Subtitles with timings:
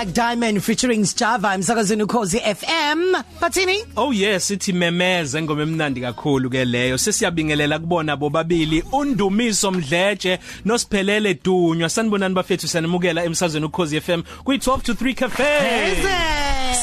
[0.00, 3.84] Black Diamond featuring Java emsakazweni ukhozi FM bathini?
[3.96, 6.98] Oh yes ithi memeze ngoma emnandi kakhulu ke leyo.
[6.98, 11.88] Sesiyabingelela kubona bobabili undumiso mdletshe nosiphelele dunywa.
[11.88, 15.44] Sanibonani bafethu sanimukela emsazweni ukhozi FM kwi 12 to 3 cafe.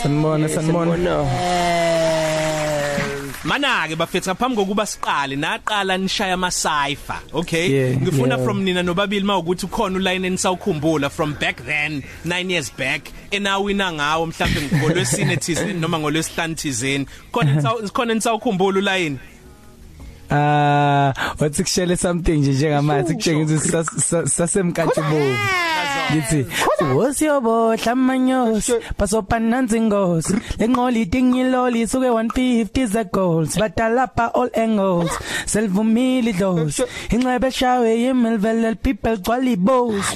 [0.03, 2.06] Sanibona sanibona.
[3.47, 7.67] Mana ke bafethu ngaphambi kokuba siqale naqala nishaya ama cipher okay?
[7.67, 8.45] Yeah, ngifuna yeah.
[8.45, 14.25] from nina nobabili mawukuthi ukhona uline enisawukhumbula from back then 9 years back enawina ngawo
[14.25, 17.05] mhlawumbe ngolwesine thizeni noma ngolwesihlanu thizeni.
[17.31, 17.61] Khona
[17.93, 19.17] khona nisawukhumbula uline
[20.29, 23.83] Ah wathi kushele something nje njengamathi kutshengisa
[24.25, 25.37] sasemkatshubomvu
[26.11, 26.45] ngithi
[26.95, 28.73] wosiyobohla amanyosi.
[28.97, 33.57] Basopananzi ngosi lenqoli dingiloli suke 150 ze goals.
[33.57, 35.11] Badalapha all angles.
[35.45, 36.83] Selvumile idlozi.
[37.11, 40.13] Inxebe shawe yimilvele people gcwali boss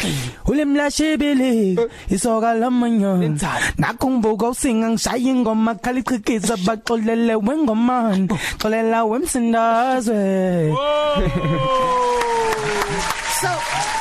[0.47, 1.79] ulimlashibili
[2.09, 3.45] isoka lamanyosi
[3.77, 8.27] nakho ngibuka usinga ngishaya ingoma khalichikisa baxolele wengomani.
[8.59, 10.73] Xolela wemsindazwe.
[13.41, 14.00] So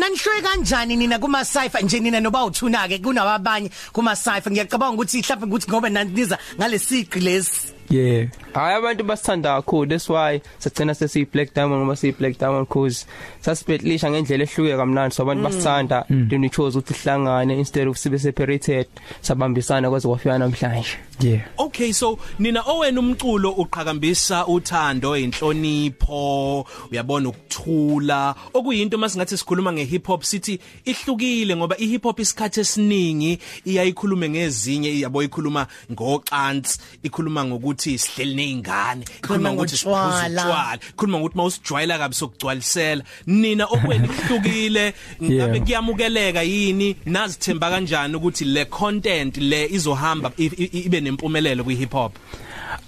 [0.00, 4.16] ge- ge- n- nanishwe kanjani nina kuma cipher nje nina noba uthuna ke kunabanye kuma
[4.16, 7.79] cipher ngiyacabanga ukuthi mhlawumbe ukuthi ngoba naniza ngalesiqi lesi.
[7.90, 8.26] Yeah.
[8.54, 13.06] Hayi abantu basithanda kakhulu that's why sagcina sesiyi black diamond ngoba siyi black diamond cause
[13.40, 15.14] sasibetlisha ngendlela ehluke kamnandi.
[15.14, 18.86] So abantu basithanda then we chose ukuthi sihlangane instead of sibe separated
[19.22, 20.96] sabambisana kwaze kwafika namhlanje.
[21.20, 21.42] Yeah.
[21.58, 28.34] Okay so nina owena umculo uqhakambisa uthando inhlonipho uyabona ukuthula.
[28.54, 35.22] Okuyinto masingathi sikhuluma ngehip hop sithi ihlukile ngoba ihip hop isikhathi esiningi iyayikhulume ngezinye yabo
[35.22, 40.42] ikhuluma ngocansi ikhuluma ngokuthi sihleli nezingane ikhuluma ngokuthi ngotshwala.
[40.42, 43.02] utshwala ikhuluma ngokuthi mawusijwayela kabi sokugcwalisela.
[43.26, 46.96] Nina okwena ihlukile ngabe kuyamukeleka yini?
[47.06, 52.12] Nazithemba kanjani ukuthi le content le izohamba ibe nempumelelo kwi hip hop?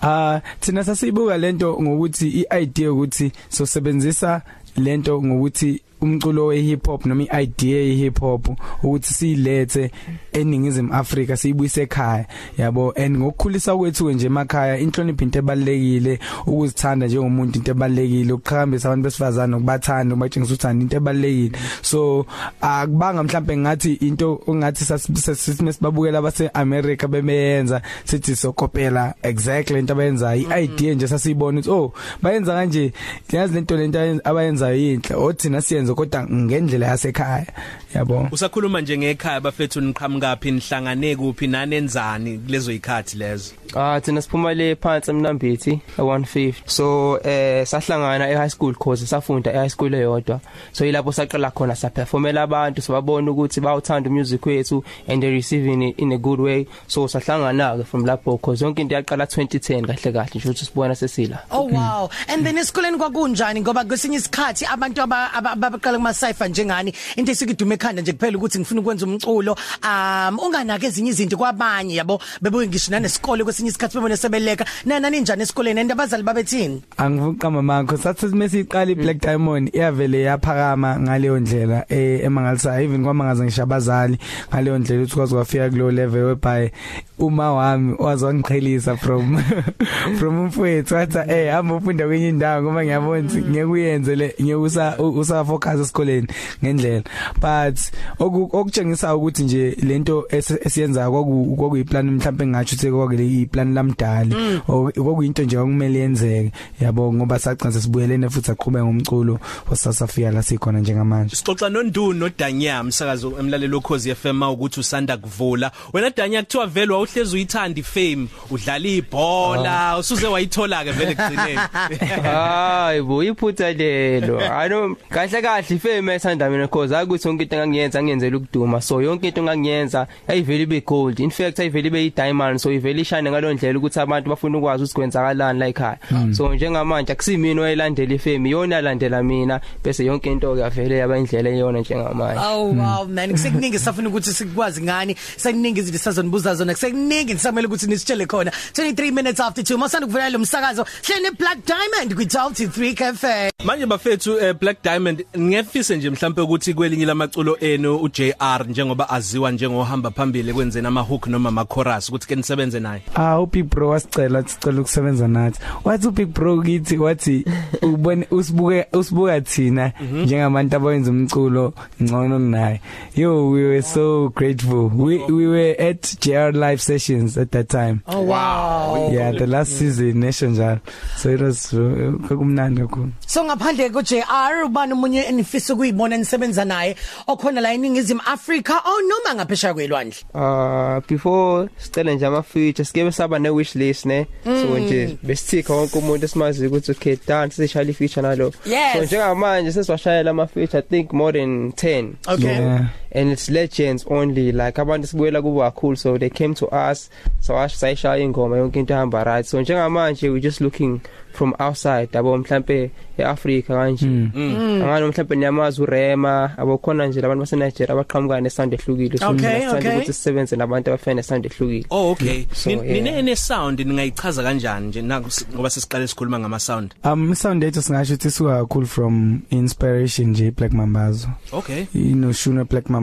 [0.03, 4.43] Ah thina sasibuka lento ngokuthi iidea ukuthi sosebenzisa
[4.77, 8.49] lento ngokuthi umculo we hip hop noma iidea ye hip hop
[8.83, 9.91] ukuthi silethe
[10.33, 12.27] eningizimu Afrika siyibuyise ekhaya
[12.59, 12.93] yabo?
[12.97, 19.57] And ngokukhulisa kwethu nje emakhaya inhlonipho into ebalekile ukuzithanda njengomuntu into ebalekile ukuqhakambisa abantu besifazana
[19.57, 22.27] ukubathanda ubatshengisa uthanda into ebalekile so
[22.61, 30.95] akubanga mhlambe ngathi into ongathi sasibabukela abase America bemeyenza sithi sokopela exactly into abayenza iidea
[30.95, 31.93] nje sasiyibona ukuthi oh
[32.23, 32.93] bayenza kanje
[33.33, 37.47] yazi lento lento abayenzayo yinhle othina siyenza kodwa ngendlela yasekhaya
[37.95, 38.29] yabo?
[38.33, 43.53] Usakhuluma nje ngekhaya bafethu niqhamukapi nihlangane kuphi nanenzani kulezo ikhathi lezo?
[43.75, 49.53] Ah thina siphuma le phansi emnambithi e150 so eh sahlangana e high school course safunda
[49.53, 50.41] e high school eyodwa.
[50.73, 55.83] So yilapho saqala khona sa performela abantu sababona ukuthi bawuthanda music wethu and they receiving
[55.83, 56.67] it in a good way.
[56.87, 60.95] So sahlangana ke from lapho cause yonke into yaqala 2010 kahle kahle nje ukuthi sibona
[60.95, 61.43] sesila.
[61.51, 62.11] Oh wow.
[62.29, 63.61] And then esikoleni kwakunjani?
[63.61, 65.33] Ngoba kwesinye isikhathi abantu aba-
[65.83, 66.93] aba- abaqala kuma cipher njengani?
[67.17, 72.21] Into esikudume ekhanda nje kuphela ukuthi ngifuna ukwenza umculo um unganake ezinye izinto kwabanye yabo?
[72.41, 74.65] Bebuke ngisho nanesikole kwesinye isikhathi bebone sebeleka.
[74.85, 75.81] Nana ninjani esikoleni?
[75.81, 76.83] And abazali babethini?
[76.97, 84.19] Angivuka mamakho sathi mesiqala iBlack Diamond iyavele yaphakama ngaleyo ndlela eh emangalisa even kwamangaza ngishabazali
[84.49, 86.71] ngaleyo ndlela ukuthi kwazi kwafika kulo level whereby
[87.19, 89.43] uma wami wazwangiqhelisa from
[90.19, 90.95] from umfowethu.
[90.95, 95.45] Wathi eh hamba ufunda kwenye indawo ngoba ngiyabona ukuthi ngeke uyenze le ngeke usa usa
[95.45, 96.27] focus esikoleni
[96.65, 97.03] ngendlela.
[97.41, 97.79] But
[98.19, 104.37] oku- okutshengisa ukuthi nje lento esi- esiyenza kwaku kwakuyiplan mhlawumbe ngathi ukuthi kwakule iplan lamdali
[104.69, 109.39] okuyinto nje okumele yenzeke yabo ngoba sagcina sesibuyelene futhi aqhubeka ngomculo
[109.71, 111.37] wasasafika la sikhona njengamanje.
[111.37, 115.71] Sixoxa nonduni noDanya umsakazo emlalelo ukhozi FM ukuthi usanda kuvula.
[115.93, 121.61] Wena Danya kuthiwa vele wawuhlezi uyithanda ifame udlala ibhola usuze wayithola ke vele kugcineni
[122.23, 124.41] hayi bo iphutha lelo.
[124.41, 125.62] Alo kahle kahle.
[125.71, 128.81] Ifame ethanda mina cause akuthi yonke into engangiyenza ngiyenzela ukuduma.
[128.81, 131.21] So yonke into engangiyenza ayiveli be gold.
[131.21, 134.95] In fact ayiveli be diamond so iveli ishine ngaloo ndlela ukuthi abantu bafuna ukwazi ukuthi
[134.95, 135.99] kwenzakalani la ekhaya
[136.33, 141.51] so njengamanje akusimini oyilandela ifame yona yalandela mina bese yonke into ke avele yaba indlela
[141.51, 142.41] eyona njengamanje.
[142.41, 143.31] Oh wow man.
[143.31, 145.17] Kusekuningi safuna ukuthi sikwazi ngani.
[145.37, 146.73] Sekuningi izinto sazonibuza zona.
[146.73, 148.53] Kusekuningi nisamele ukuthi nisitshele khona.
[148.75, 150.87] 23 minutes after 2 masanda kuvula lo msakazo.
[151.03, 156.11] Hlene Black Diamond kwi 12 to 3 cafe manje bafethu eh, Black Diamond ngefise nje
[156.11, 161.65] mhlambe ukuthi kwelinye lamaculo enu uJR njengoba aziwa njengohamba phambili kwenzena ama hook noma ama
[161.65, 165.61] chorus ukuthi ke nisebenze naye Ah uBig Bro wasicela sicela ukusebenza nathi.
[165.85, 167.45] Wathi uBig Bro kithi wathi
[167.83, 169.93] ubone usibuke usibuka thina
[170.25, 171.73] njengabantu abayenza umculo
[172.03, 172.81] ngcono kunaye.
[173.17, 174.91] Yo we were so grateful.
[174.95, 178.03] We we were at JR live sessions at that time.
[178.07, 179.11] Oh wow.
[179.13, 180.81] Yeah, the last season nesho njalo.
[181.17, 183.13] So it was uh, kumnandi kakhulu.
[183.27, 186.97] So ngaphandle ko JR ubani umunye enifisa ukuyibona nisebenza naye
[187.27, 190.17] okhona la eningizimu Africa oh noma ngaphesha kwelwandle.
[190.35, 195.75] Uh before sicela nje ama features sike saba ne wish list ne so nje besithika
[195.75, 198.93] wonke umuntu esimazi ukuthi okay dance sishaya i feature nalo Yes.
[198.93, 202.45] so njengamanje sesiwashayela ama feature I think more than 10 Okay.
[202.47, 202.85] Yeah.
[203.15, 204.53] And it's legends only.
[204.53, 207.11] Like abantu sibuyela kubo kakhulu so they came to us.
[207.41, 209.47] So asho sayishaya ingoma yonke into ihamba right.
[209.47, 211.01] So njengamanje we just looking
[211.33, 214.07] from outside yabo mhlambe eAfrica kanje.
[214.07, 219.19] Angano mhlambe niyamazi uRema abokhona nje labantu base Nigeria abaqhamuka nesound ehlukile.
[219.19, 219.91] So Okay, sithanda okay.
[219.91, 221.87] ukuthi sisebenze nabantu abafana nesound ehlukile.
[221.91, 222.47] Oh okay.
[222.53, 223.03] So, Ni- yeah.
[223.05, 225.03] nine ne sound ningayichaza kanjani nje?
[225.03, 230.29] Naku ngoba sesiqale sikhuluma ngama sound Um sound yethu singasho ukuthi suka kakhulu from inspiration
[230.31, 231.29] nje Black Mambazo.
[231.53, 231.85] okay.
[231.95, 233.02] Inoshuna Black Mambazo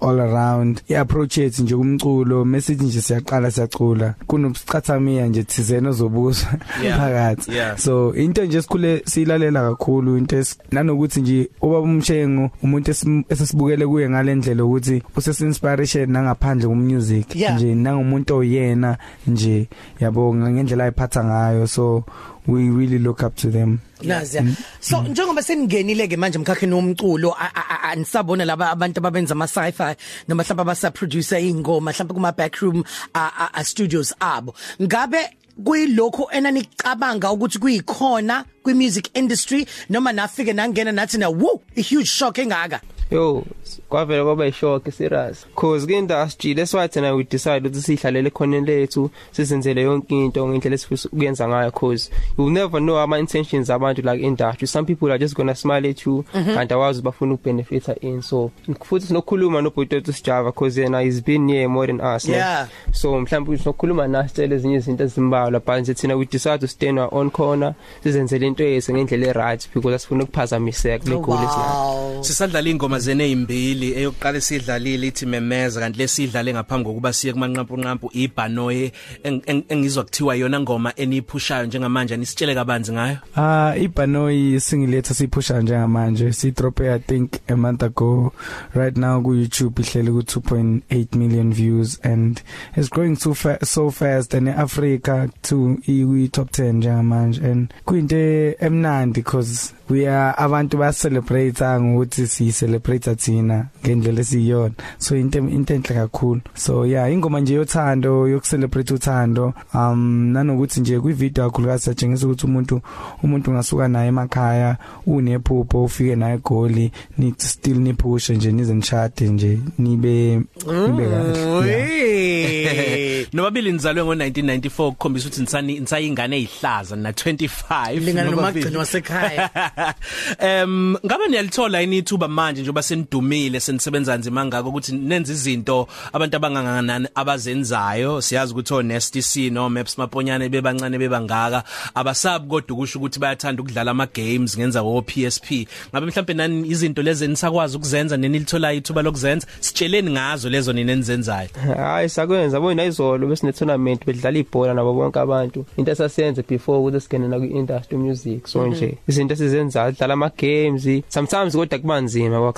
[0.00, 0.82] all around.
[0.88, 4.14] Iapproach yethu nje kumculo message nje siyaqala siyacula.
[4.26, 6.48] Kunobucathamia nje thizena ozobuzwa
[6.82, 6.98] Yeah.
[6.98, 7.52] phakathi.
[7.52, 7.76] Yeah.
[7.78, 12.90] so into nje sikhule silalela kakhulu into nanokuthi nje ubaba umshengo umuntu
[13.28, 18.96] esesibukele kuye ngalendlela ukuthi usesi inspiration nangaphandle kumusic nje nangumuntu oyena
[19.26, 19.68] nje
[20.00, 21.66] yabo ngendlela ayiphatha ngayo.
[21.66, 22.04] So
[22.46, 24.38] we really look up to them Nazi.
[24.80, 27.34] So njengoba seningenile ke manje emkhakheni womculo
[27.82, 29.96] anisabona laba abantu ababenza ama sci-fi
[30.28, 32.84] noma mhlawumbe abasa producer ingoma mhlawumbe kuma backroom
[33.14, 34.54] a- a- a studios abo.
[34.82, 35.18] Ngabe
[35.64, 42.06] kuyilokho enanicabanga ukuthi kuyikhona kwi music industry noma nafike nangena nathi na woo a huge
[42.08, 42.80] shock engaka.
[43.10, 43.44] Yo
[43.88, 48.60] kwavela kwaba ishock serious cause ke industry that's why thina we decide ukuthi sihlalele khona
[48.60, 53.70] lethu sizenzele yonke into ngendlela esifisa ukuyenza ngayo cause you will never know ama intentions
[53.70, 57.34] abantu like industry some people are just going to smile at you and awazi bafuna
[57.34, 58.50] ukubenefita in so
[58.84, 62.34] futhi sinokhuluma nobhuti sijava cause yena he's been here more than us ne?
[62.36, 62.68] Yeah.
[62.92, 66.98] so mhlawumbe sinokhuluma nathi tshela ezinye izinto ezimbalwa but nje thina we decide to stand
[66.98, 72.22] our own corner sizenzele into yethu ngendlela e-right because asifuna ukuphazamiseka kule goal esinayo Wow.
[72.24, 78.10] sisadlala ingoma zene ezimbili eyokuqala sidlalile ithi memeza kanti lesidlale ngaphambi kokuba siye kumanqampu nqampu
[78.12, 78.92] ibhanoye
[79.24, 83.16] eng- eng- engizwa kuthiwa yona ngoma eniphushayo njengamanje anisitshele kabanzi ngayo?
[83.36, 86.32] Ah ibhanoyi single lethu siphusha njengamanje.
[86.32, 88.32] Si drop I think a month ago.
[88.74, 92.42] Right now ku YouTube ihlele ku 2.8 million views and
[92.76, 94.34] it's growing so fa so fast.
[94.34, 97.42] And Africa to i top 10 njengamanje.
[97.44, 98.16] And kuyinto
[98.60, 102.85] emnandi because we are abantu ba celebrate ngokuthi si celebrate
[103.16, 109.54] thina ngendlela esiyona so into into enhle kakhulu so yeah ingoma nje yothando yokucelebrate uthando
[109.74, 112.80] um nanokuthi nje kwi video kakhulukazi satshengisa ukuthi umuntu
[113.22, 119.58] umuntu ngasuka naye emakhaya unephupho ufike naye egoli ni still niphushe nje nize nishade nje
[119.78, 123.26] nibe nibe kahle yeah.
[123.32, 128.64] nobabili nizalwe ngo1994 kukhombisa ukuthi nisani nisayingane ezihlaza na 25 Lingana nobabili.
[128.64, 129.50] nomagcini wasekhaya.
[130.38, 136.36] Em ngabe niyalithola yini ithuba manje njengoba senidumile senisebenza nzima ngako ukuthi nenze izinto abantu
[136.36, 138.20] abanganganani abazenzayo.
[138.20, 141.64] Siyazi ukuthi o Nasty C no Maps Maponyane bebancane bebangaka.
[141.94, 147.02] Abasabi kodwa ukusho ukuthi bayathanda ukudlala ama games ngenza wo PSP ngabe mhlambe nani izinto
[147.02, 149.46] lezi nisakwazi ukuzenza nenilithola ithuba lokuzenza?
[149.60, 151.48] Sitsheleni ngazo lezo nina enizenzayo.
[151.76, 152.60] Hayi sakwenza.
[152.60, 155.64] Bona izolo besine tournament bedlala ibhola nabo bonke abantu.
[155.76, 161.02] Into esasenze before ukuthi singene na kwi-industry music so nje izinto esizenzayo dlala ama games
[161.08, 162.00] sometimes kodwa kuba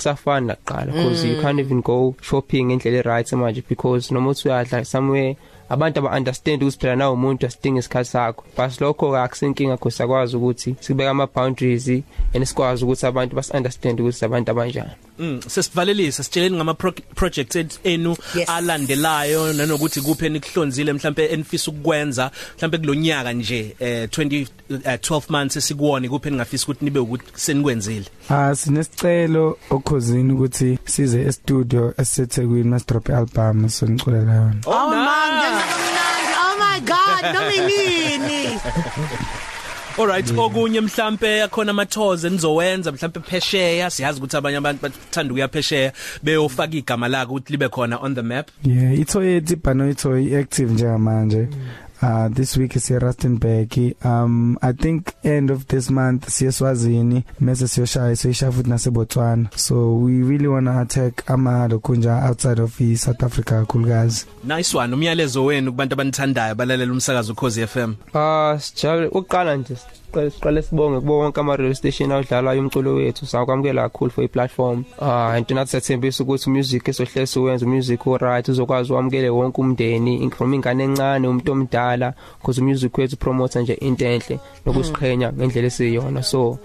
[0.09, 4.47] nzima kwakusafani naqala because you can't even go shopping ngendlela e-right manje because noma uthi
[4.47, 5.37] uyadla somewhere
[5.69, 8.43] abantu aba understand ukuthi phela nawo umuntu asidinga isikhathi sakho.
[8.57, 11.87] Bas lokho akusinkinga because sakwazi ukuthi sibeka ama boundaries
[12.33, 17.79] and sikwazi ukuthi abantu bas understand ukuthi abantu abanjani Mm sesivalelisa sitsheleni ngama pro projects
[17.83, 18.49] enu Yes.
[18.49, 25.55] alandelayo nanokuthi kuphi enikuhlonzile mhlambe enifisa ukukwenza mhlambe kulonyaka nje eh 20 eh, 12 months
[25.55, 28.05] esikuwona kuphi eningafisa ukuthi nibe ukuthi senikwenzile?
[28.29, 34.55] Ah sinesicelo okhosini ukuthi size e studio esisethekwini mas drop album so ngiculela yona.
[34.65, 35.63] Oh man, ngenza
[36.45, 37.23] oh my god,
[39.99, 40.29] nominini.
[40.29, 45.47] Alright okunye mhlambe akhona ama tours enizowenza mhlambe phesheya siyazi ukuthi abanye abantu bathanda ukuya
[45.47, 50.15] phesheya beyofaka igama lako ukuthi libe khona on the map Yeah, itho yethi bhano itho
[50.39, 51.47] active njengamanje.
[52.01, 58.15] Uh this week is Rustenburg um I think end of this month siyeswazini mase siyoshaya
[58.15, 59.49] siyishaya futhi naseBotswana.
[59.55, 64.93] So we really want to attack ama lokunja outside of South Africa kakhulukazi nice one.
[64.93, 69.07] Umyalezo wenu kubantu abanithandayo balalela umsakazo ukhozi FM Ah sijabule.
[69.07, 69.75] Uqala nje.
[70.09, 73.25] Siqale siqale sibonge kubo wonke ama radio station awudlalayo umculo wethu.
[73.25, 78.47] Sakwamukela kakhulu for i platform ah into nathi sethembisa ukuthi music esohlesa uwenza music oright
[78.47, 84.05] uzokwazi ukwamukele wonke umndeni from ingane encane umuntu omdala because music wethu promote nje into
[84.05, 86.59] enhle nokusiqhenya ngendlela esiyona so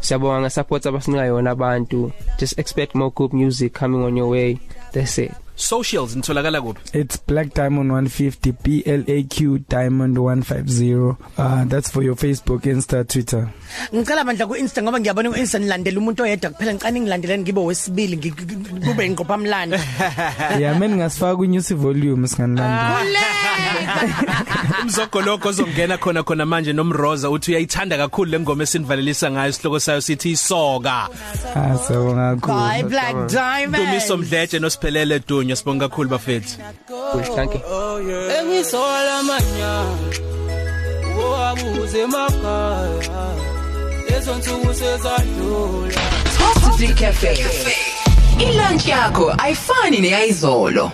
[0.00, 2.12] siyabonga ngesupport abasinika yona abantu.
[2.38, 4.58] Just expect more good music coming on your way.
[4.92, 5.32] That's it.
[5.60, 6.80] Socials nitholakala kuphi?
[7.00, 12.62] It's Black Diamond 150 B L A Q Diamond 150 uh that's for your Facebook
[12.66, 13.48] Insta Twitter.
[13.94, 16.50] Ngicela bandla ku Insta ngoba ngiyabona ku Insta nilandela umuntu oyedwa.
[16.50, 19.78] Kuphela ngicane ngilandeleni ngibe wesibili ngi- ngi- kube ingqopha mlando.
[20.60, 23.16] Yeah mina ngasifaka ku news volume singanilandi.
[24.82, 30.30] Umzogoloko ozongena khona khona manje nomroza uthi uyayithanda kakhulu lengoma esinivalelisa ngayo isihloko sayo sithi
[30.30, 31.08] isoka.
[31.54, 33.76] Ah sawonga bye kakhulu black diamond.
[33.86, 36.56] Dumiso Mdletshe nosiphelele Dunya sibonga kakhulu bafethu
[36.88, 37.60] cool thank you
[38.40, 39.96] engisola manyana
[41.24, 43.26] owabuze emakhaya
[44.10, 45.94] lezo nsuku sezadlula
[46.38, 47.44] Top 3 Cafe.
[48.38, 50.92] Ilunch yakho ayifani neyizolo.